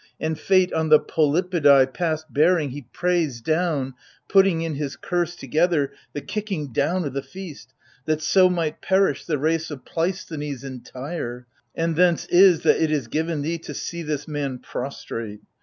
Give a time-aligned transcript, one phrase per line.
[0.19, 3.93] And fate on the Pelopidai past bearing He prays down—
[4.33, 7.75] putting in his curse together The kicking down o' the feast—
[8.05, 11.45] that so might perish The race of Pleisthenes entire:
[11.75, 15.41] and thence is That it is given thee to see this man prostrate.